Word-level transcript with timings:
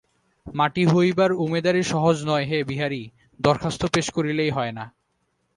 মাটি 0.45 0.83
হইবার 0.85 1.31
উমেদারি 1.35 1.83
সহজ 1.83 2.17
নয় 2.25 2.45
হে 2.45 2.57
বিহারী, 2.63 3.03
দরখাস্ত 3.39 3.81
পেশ 3.85 4.07
করিলেই 4.11 4.51
হয় 4.51 4.71
না। 4.71 4.85